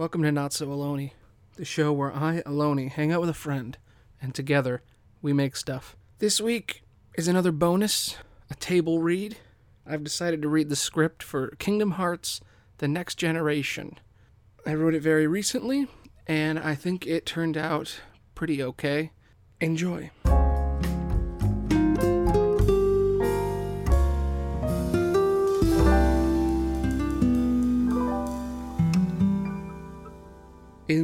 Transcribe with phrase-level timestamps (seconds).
[0.00, 1.10] Welcome to Not So Aloney,
[1.56, 3.76] the show where I, Aloney, hang out with a friend,
[4.22, 4.82] and together
[5.20, 5.94] we make stuff.
[6.20, 6.82] This week
[7.18, 8.16] is another bonus,
[8.48, 9.36] a table read.
[9.86, 12.40] I've decided to read the script for Kingdom Hearts
[12.78, 13.98] The Next Generation.
[14.64, 15.86] I wrote it very recently,
[16.26, 18.00] and I think it turned out
[18.34, 19.12] pretty okay.
[19.60, 20.10] Enjoy.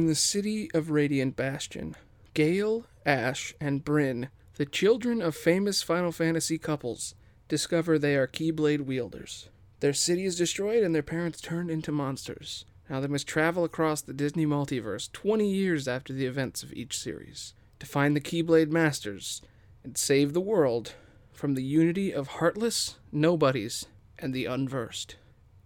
[0.07, 1.95] The city of Radiant Bastion,
[2.33, 7.13] Gale, Ash, and Bryn, the children of famous Final Fantasy couples,
[7.49, 9.49] discover they are Keyblade wielders.
[9.81, 12.63] Their city is destroyed and their parents turned into monsters.
[12.89, 16.97] Now they must travel across the Disney multiverse 20 years after the events of each
[16.97, 19.41] series to find the Keyblade Masters
[19.83, 20.93] and save the world
[21.33, 25.17] from the unity of heartless nobodies and the unversed.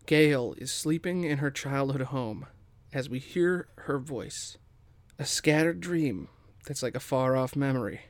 [0.08, 2.48] Gale is sleeping in her childhood home
[2.94, 4.58] as we hear her voice.
[5.18, 6.30] A scattered dream
[6.66, 8.02] that's like a far off memory.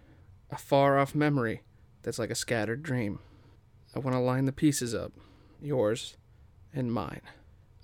[0.50, 1.62] A far off memory
[2.04, 3.20] that's like a scattered dream.
[3.96, 5.12] I want to line the pieces up
[5.62, 6.18] yours
[6.74, 7.22] and mine.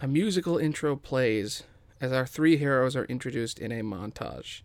[0.01, 1.63] A musical intro plays
[1.99, 4.61] as our three heroes are introduced in a montage.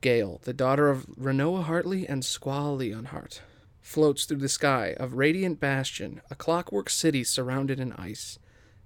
[0.00, 3.40] Gale, the daughter of Rinoa Hartley and Squall Leonhart,
[3.80, 8.38] floats through the sky of Radiant Bastion, a clockwork city surrounded in ice,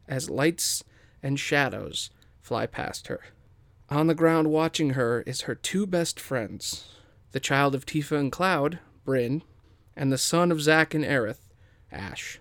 [0.08, 0.84] as lights
[1.22, 2.10] and shadows
[2.50, 3.20] fly past her.
[3.90, 6.88] On the ground watching her is her two best friends,
[7.30, 9.44] the child of Tifa and Cloud, Bryn,
[9.94, 11.48] and the son of Zack and Aerith,
[11.92, 12.40] Ash.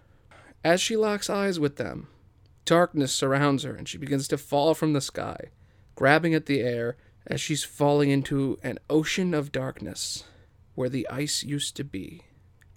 [0.64, 2.08] As she locks eyes with them,
[2.66, 5.52] darkness surrounds her and she begins to fall from the sky,
[5.94, 10.24] grabbing at the air as she's falling into an ocean of darkness
[10.74, 12.24] where the ice used to be.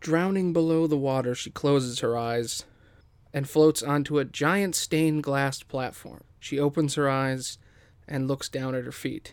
[0.01, 2.67] Drowning below the water, she closes her eyes
[3.33, 6.25] and floats onto a giant stained glass platform.
[6.43, 7.57] She opens her eyes
[8.09, 9.33] and looks down at her feet.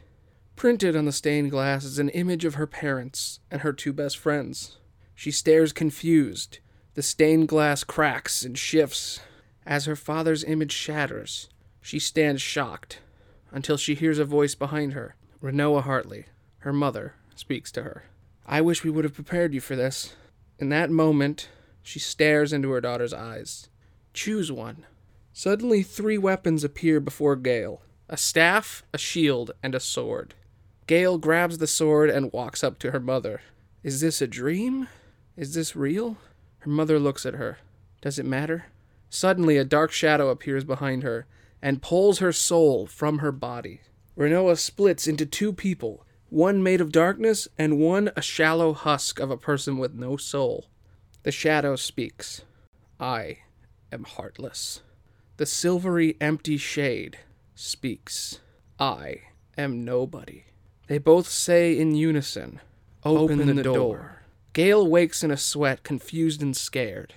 [0.56, 4.16] Printed on the stained glass is an image of her parents and her two best
[4.16, 4.78] friends.
[5.16, 6.60] She stares confused.
[6.94, 9.22] The stained glass cracks and shifts
[9.66, 11.50] as her father's image shatters.
[11.82, 13.00] She stands shocked
[13.50, 15.16] until she hears a voice behind her.
[15.42, 16.26] Rinoa Hartley,
[16.60, 18.04] her mother, speaks to her.
[18.46, 20.14] I wish we would have prepared you for this.
[20.60, 21.50] In that moment,
[21.82, 23.68] she stares into her daughter's eyes.
[24.14, 24.86] Choose one.
[25.40, 30.34] Suddenly, three weapons appear before Gale a staff, a shield, and a sword.
[30.86, 33.40] Gale grabs the sword and walks up to her mother.
[33.82, 34.90] Is this a dream?
[35.38, 36.18] Is this real?
[36.58, 37.60] Her mother looks at her.
[38.02, 38.66] Does it matter?
[39.10, 41.26] Suddenly, a dark shadow appears behind her
[41.62, 43.80] and pulls her soul from her body.
[44.18, 49.32] Rinoa splits into two people, one made of darkness and one a shallow husk of
[49.32, 50.66] a person with no soul.
[51.24, 52.42] The shadow speaks.
[53.00, 53.38] I
[53.90, 54.82] am heartless.
[55.40, 57.18] The silvery, empty shade
[57.56, 58.40] speaks.
[58.78, 59.22] I
[59.58, 60.44] am nobody.
[60.88, 62.60] They both say in unison,
[63.06, 63.74] Open, Open the, the door.
[63.78, 64.24] door.
[64.52, 67.14] Gale wakes in a sweat, confused and scared.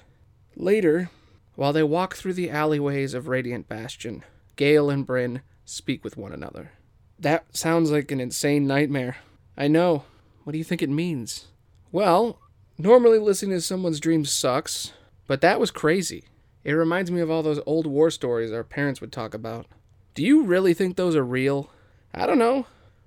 [0.55, 1.11] Later,
[1.56, 4.22] while they walk through the alleyways of Radiant Bastion,
[4.55, 6.71] Gale and Bryn speak with one another.
[7.19, 9.16] That sounds like an insane nightmare.
[9.56, 10.05] I know.
[10.44, 11.49] What do you think it means?
[11.91, 12.38] Well,
[12.78, 14.93] normally listening to someone's dreams sucks,
[15.27, 16.27] but that was crazy.
[16.65, 19.67] It reminds me of all those old war stories our parents would talk about.
[20.15, 21.71] Do you really think those are real?
[22.15, 22.67] I don't know.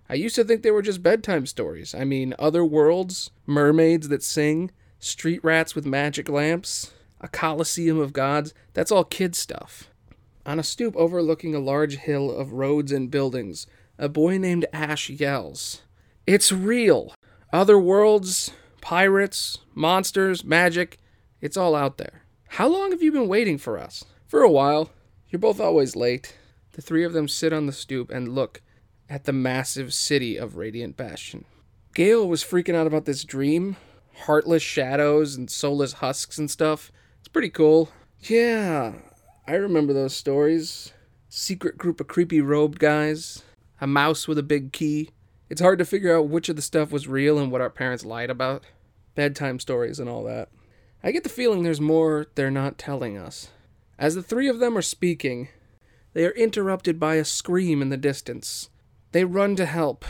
[0.09, 1.95] I used to think they were just bedtime stories.
[1.95, 8.13] I mean, other worlds, mermaids that sing, street rats with magic lamps, a coliseum of
[8.13, 8.53] gods.
[8.73, 9.89] That's all kid stuff.
[10.45, 13.65] On a stoop overlooking a large hill of roads and buildings,
[13.97, 15.81] a boy named Ash yells,
[16.27, 17.13] It's real!
[17.51, 18.51] Other worlds,
[18.81, 20.99] pirates, monsters, magic,
[21.41, 22.24] it's all out there.
[22.47, 24.05] How long have you been waiting for us?
[24.27, 24.91] For a while.
[25.29, 26.35] You're both always late.
[26.73, 28.61] The three of them sit on the stoop and look
[29.09, 31.45] at the massive city of Radiant Bastion.
[31.93, 33.77] Gale was freaking out about this dream
[34.19, 36.91] heartless shadows and soulless husks and stuff.
[37.19, 37.89] It's pretty cool.
[38.21, 38.93] Yeah,
[39.47, 40.93] I remember those stories.
[41.29, 43.43] Secret group of creepy robed guys,
[43.81, 45.09] a mouse with a big key.
[45.49, 48.05] It's hard to figure out which of the stuff was real and what our parents
[48.05, 48.63] lied about.
[49.15, 50.49] Bedtime stories and all that.
[51.05, 53.49] I get the feeling there's more they're not telling us.
[53.99, 55.49] As the three of them are speaking,
[56.13, 58.71] they are interrupted by a scream in the distance.
[59.11, 60.03] They run to help,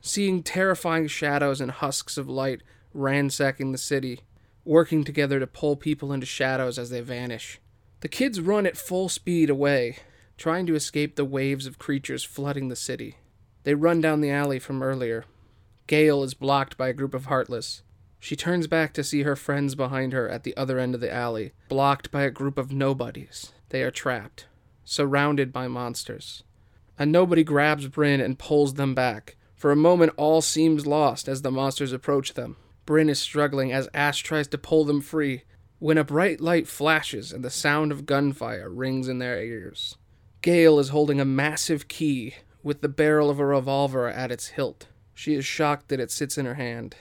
[0.00, 2.62] seeing terrifying shadows and husks of light
[2.94, 4.20] ransacking the city,
[4.64, 7.60] working together to pull people into shadows as they vanish.
[7.98, 9.96] The kids run at full speed away,
[10.36, 13.16] trying to escape the waves of creatures flooding the city.
[13.64, 15.24] They run down the alley from earlier.
[15.88, 17.82] Gale is blocked by a group of Heartless.
[18.20, 21.12] She turns back to see her friends behind her at the other end of the
[21.12, 23.52] alley, blocked by a group of nobodies.
[23.68, 24.46] They are trapped,
[24.84, 26.42] surrounded by monsters.
[26.98, 29.36] A nobody grabs Bryn and pulls them back.
[29.54, 32.56] For a moment, all seems lost as the monsters approach them.
[32.86, 35.44] Bryn is struggling as Ash tries to pull them free
[35.78, 39.96] when a bright light flashes and the sound of gunfire rings in their ears.
[40.42, 44.88] Gale is holding a massive key with the barrel of a revolver at its hilt.
[45.14, 46.96] She is shocked that it sits in her hand.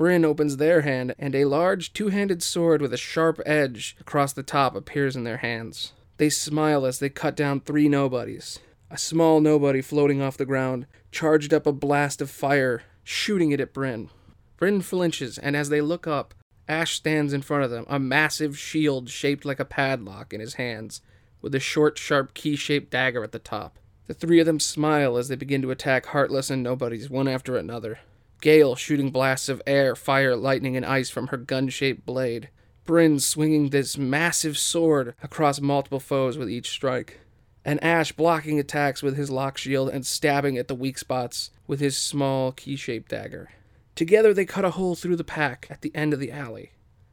[0.00, 4.32] Bryn opens their hand, and a large two handed sword with a sharp edge across
[4.32, 5.92] the top appears in their hands.
[6.16, 8.60] They smile as they cut down three nobodies.
[8.90, 13.60] A small nobody floating off the ground charged up a blast of fire, shooting it
[13.60, 14.08] at Bryn.
[14.56, 16.32] Bryn flinches, and as they look up,
[16.66, 20.54] Ash stands in front of them, a massive shield shaped like a padlock in his
[20.54, 21.02] hands,
[21.42, 23.78] with a short, sharp key shaped dagger at the top.
[24.06, 27.58] The three of them smile as they begin to attack Heartless and Nobodies one after
[27.58, 27.98] another.
[28.40, 32.48] Gale shooting blasts of air, fire, lightning, and ice from her gun shaped blade.
[32.84, 37.20] Bryn swinging this massive sword across multiple foes with each strike.
[37.64, 41.78] And Ash blocking attacks with his lock shield and stabbing at the weak spots with
[41.78, 43.50] his small key shaped dagger.
[43.94, 46.72] Together they cut a hole through the pack at the end of the alley.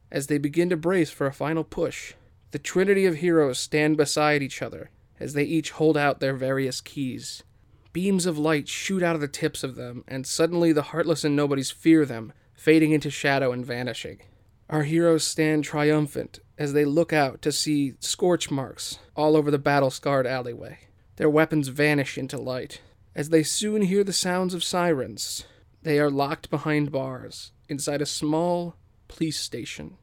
[0.09, 2.13] As they begin to brace for a final push,
[2.51, 4.89] the trinity of heroes stand beside each other,
[5.19, 7.44] as they each hold out their various keys.
[7.97, 11.35] Beams of light shoot out of the tips of them, and suddenly the heartless and
[11.35, 14.19] nobodies fear them, fading into shadow and vanishing.
[14.69, 19.57] Our heroes stand triumphant as they look out to see scorch marks all over the
[19.57, 20.77] battle scarred alleyway.
[21.15, 22.81] Their weapons vanish into light.
[23.15, 25.45] As they soon hear the sounds of sirens,
[25.81, 28.75] they are locked behind bars inside a small
[29.07, 29.97] police station.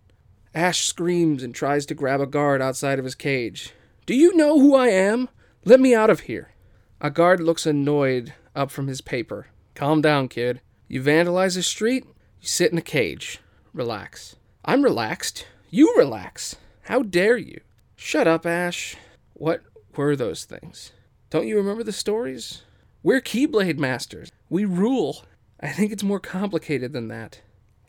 [0.53, 3.73] Ash screams and tries to grab a guard outside of his cage,
[4.05, 5.29] do you know who I am?
[5.65, 6.54] Let me out of here.
[7.01, 9.49] A guard looks annoyed up from his paper.
[9.75, 10.61] Calm down, kid.
[10.89, 12.05] You vandalize a street,
[12.41, 13.41] you sit in a cage.
[13.73, 14.37] Relax.
[14.65, 15.47] I'm relaxed.
[15.71, 16.57] You relax.
[16.83, 17.61] How dare you?
[17.97, 18.97] Shut up, Ash.
[19.33, 19.63] What
[19.97, 20.93] were those things?
[21.31, 22.63] Don't you remember the stories?
[23.03, 24.31] We're Keyblade Masters.
[24.49, 25.25] We rule.
[25.61, 27.41] I think it's more complicated than that.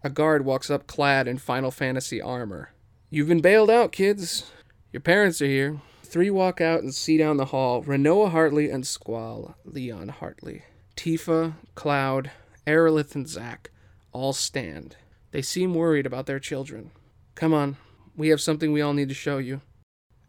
[0.03, 2.71] A guard walks up clad in Final Fantasy armor.
[3.09, 4.51] You've been bailed out, kids.
[4.91, 8.87] Your parents are here three walk out and see down the hall Rinoa Hartley and
[8.87, 10.63] Squall Leon Hartley.
[10.95, 12.31] Tifa, Cloud,
[12.65, 13.71] Aerolith, and Zack
[14.13, 14.95] all stand.
[15.31, 16.91] They seem worried about their children.
[17.35, 17.75] Come on,
[18.15, 19.59] we have something we all need to show you.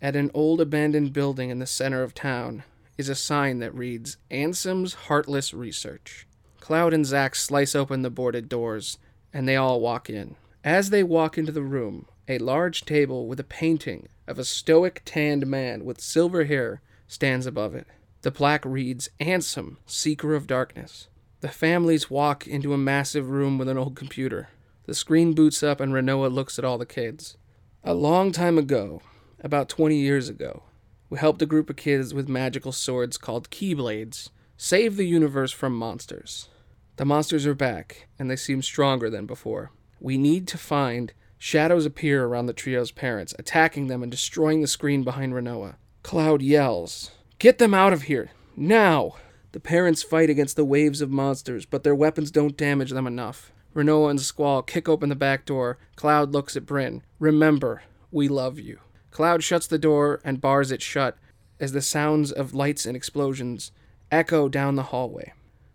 [0.02, 2.64] At an old abandoned building in the center of town
[2.98, 6.26] is a sign that reads Ansem's Heartless Research.
[6.60, 8.98] Cloud and Zack slice open the boarded doors,
[9.32, 10.34] and they all walk in.
[10.64, 15.02] As they walk into the room, a large table with a painting of a stoic
[15.04, 17.86] tanned man with silver hair stands above it.
[18.22, 21.08] The plaque reads Ansem, Seeker of Darkness.
[21.40, 24.48] The families walk into a massive room with an old computer.
[24.86, 27.36] The screen boots up and Rinoa looks at all the kids.
[27.84, 29.02] A long time ago,
[29.40, 30.64] about 20 years ago,
[31.08, 35.76] we helped a group of kids with magical swords called Keyblades save the universe from
[35.76, 36.48] monsters.
[36.96, 39.70] The monsters are back, and they seem stronger than before.
[40.00, 44.66] We need to find Shadows appear around the trio's parents, attacking them and destroying the
[44.66, 45.76] screen behind Rinoa.
[46.02, 48.30] Cloud yells, Get them out of here!
[48.56, 49.16] Now!
[49.52, 53.52] The parents fight against the waves of monsters, but their weapons don't damage them enough.
[53.74, 55.78] Rinoa and Squall kick open the back door.
[55.96, 57.02] Cloud looks at Bryn.
[57.18, 58.80] Remember, we love you.
[59.10, 61.16] Cloud shuts the door and bars it shut
[61.60, 63.72] as the sounds of lights and explosions
[64.10, 65.32] echo down the hallway.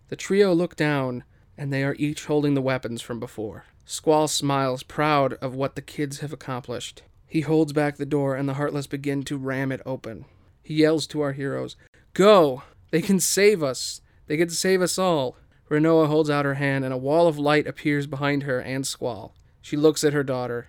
[0.08, 1.24] The trio look down,
[1.56, 3.64] and they are each holding the weapons from before.
[3.84, 7.02] Squall smiles, proud of what the kids have accomplished.
[7.26, 10.24] He holds back the door, and the Heartless begin to ram it open.
[10.62, 11.76] He yells to our heroes,
[12.14, 12.62] Go!
[12.90, 14.00] They can save us!
[14.26, 15.36] They can save us all!
[15.70, 19.34] Rinoa holds out her hand, and a wall of light appears behind her and Squall.
[19.62, 20.68] She looks at her daughter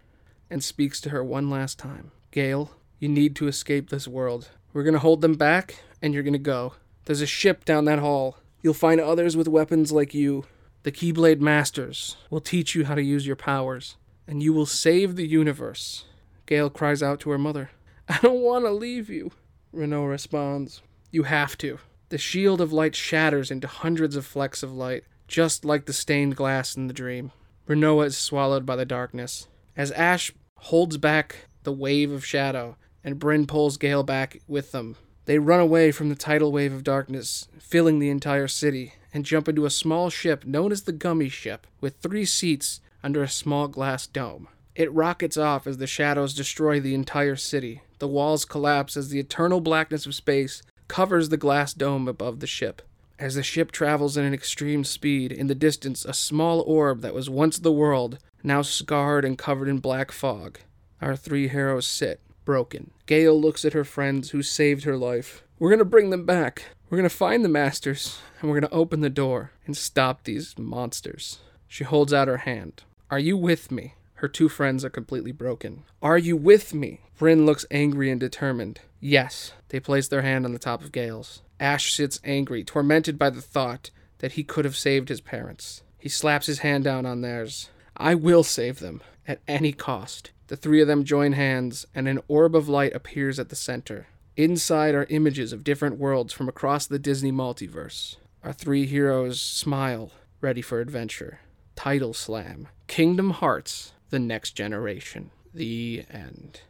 [0.50, 2.12] and speaks to her one last time.
[2.32, 4.50] Gale, you need to escape this world.
[4.72, 6.76] We're going to hold them back, and you're going to go.
[7.06, 8.38] There's a ship down that hall.
[8.62, 10.46] You'll find others with weapons like you.
[10.84, 13.96] The Keyblade Masters will teach you how to use your powers,
[14.28, 16.04] and you will save the universe.
[16.46, 17.72] Gale cries out to her mother.
[18.10, 19.32] I don't want to leave you.
[19.74, 21.80] Rinoa responds, You have to.
[22.10, 26.36] The shield of light shatters into hundreds of flecks of light, just like the stained
[26.36, 27.32] glass in the dream.
[27.66, 29.48] Rinoa is swallowed by the darkness.
[29.78, 32.76] As Ash holds back the wave of shadow,
[33.06, 36.84] and Bryn pulls Gale back with them, they run away from the tidal wave of
[36.84, 41.30] darkness, filling the entire city, and jump into a small ship known as the Gummy
[41.30, 44.48] Ship, with three seats under a small glass dome.
[44.76, 47.82] It rockets off as the shadows destroy the entire city.
[48.00, 52.48] The walls collapse as the eternal blackness of space covers the glass dome above the
[52.48, 52.82] ship.
[53.20, 57.14] As the ship travels at an extreme speed, in the distance, a small orb that
[57.14, 60.60] was once the world, now scarred and covered in black fog.
[61.00, 62.92] Our three heroes sit, broken.
[63.06, 65.44] Gale looks at her friends who saved her life.
[65.60, 66.66] We're gonna bring them back.
[66.94, 71.40] We're gonna find the masters, and we're gonna open the door and stop these monsters.
[71.68, 72.84] She holds out her hand.
[73.10, 73.96] Are you with me?
[74.14, 75.86] Her two friends are completely broken.
[76.04, 77.02] Are you with me?
[77.18, 78.82] Bryn looks angry and determined.
[79.00, 79.54] Yes.
[79.70, 81.42] They place their hand on the top of Gale's.
[81.60, 85.82] Ash sits angry, tormented by the thought that he could have saved his parents.
[85.98, 87.72] He slaps his hand down on theirs.
[87.98, 90.30] I will save them, at any cost.
[90.46, 94.06] The three of them join hands, and an orb of light appears at the center.
[94.36, 98.16] Inside are images of different worlds from across the Disney multiverse.
[98.44, 100.10] Our three heroes smile,
[100.42, 101.42] ready for adventure.
[101.76, 105.30] Title Slam Kingdom Hearts The Next Generation.
[105.54, 106.62] The end.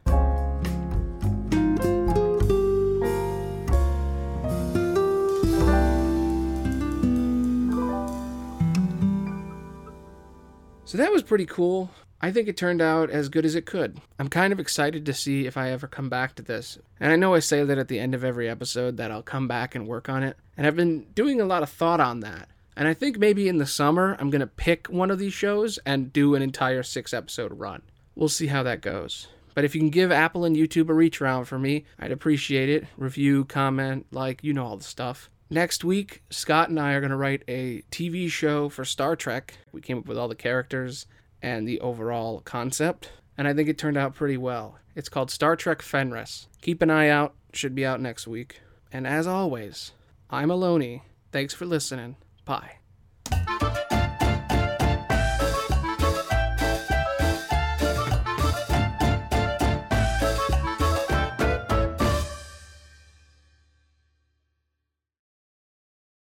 [10.84, 11.90] So that was pretty cool.
[12.24, 14.00] I think it turned out as good as it could.
[14.18, 16.78] I'm kind of excited to see if I ever come back to this.
[16.98, 19.46] And I know I say that at the end of every episode that I'll come
[19.46, 20.38] back and work on it.
[20.56, 22.48] And I've been doing a lot of thought on that.
[22.78, 25.78] And I think maybe in the summer I'm going to pick one of these shows
[25.84, 27.82] and do an entire six episode run.
[28.14, 29.28] We'll see how that goes.
[29.54, 32.70] But if you can give Apple and YouTube a reach around for me, I'd appreciate
[32.70, 32.86] it.
[32.96, 35.28] Review, comment, like, you know all the stuff.
[35.50, 39.58] Next week, Scott and I are going to write a TV show for Star Trek.
[39.72, 41.04] We came up with all the characters
[41.44, 44.78] and the overall concept, and I think it turned out pretty well.
[44.96, 46.48] It's called Star Trek Fenris.
[46.62, 48.62] Keep an eye out, should be out next week.
[48.90, 49.92] And as always,
[50.30, 51.02] I'm Aloni.
[51.32, 52.16] Thanks for listening.
[52.46, 52.78] Bye.